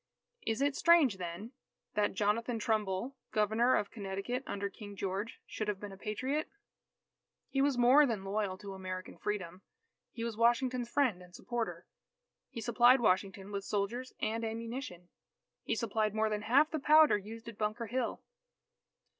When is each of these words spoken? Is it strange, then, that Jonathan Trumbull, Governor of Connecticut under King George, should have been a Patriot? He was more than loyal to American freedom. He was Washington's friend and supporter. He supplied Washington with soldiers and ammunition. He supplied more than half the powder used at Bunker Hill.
Is 0.47 0.63
it 0.63 0.75
strange, 0.75 1.17
then, 1.19 1.51
that 1.93 2.15
Jonathan 2.15 2.57
Trumbull, 2.57 3.15
Governor 3.31 3.75
of 3.75 3.91
Connecticut 3.91 4.41
under 4.47 4.67
King 4.67 4.95
George, 4.95 5.39
should 5.45 5.67
have 5.67 5.79
been 5.79 5.91
a 5.91 5.95
Patriot? 5.97 6.49
He 7.51 7.61
was 7.61 7.77
more 7.77 8.07
than 8.07 8.23
loyal 8.23 8.57
to 8.57 8.73
American 8.73 9.15
freedom. 9.19 9.61
He 10.11 10.23
was 10.23 10.35
Washington's 10.35 10.89
friend 10.89 11.21
and 11.21 11.35
supporter. 11.35 11.85
He 12.49 12.61
supplied 12.61 12.99
Washington 12.99 13.51
with 13.51 13.63
soldiers 13.63 14.11
and 14.19 14.43
ammunition. 14.43 15.09
He 15.61 15.75
supplied 15.75 16.15
more 16.15 16.31
than 16.31 16.41
half 16.41 16.71
the 16.71 16.79
powder 16.79 17.15
used 17.15 17.47
at 17.47 17.59
Bunker 17.59 17.85
Hill. 17.85 18.23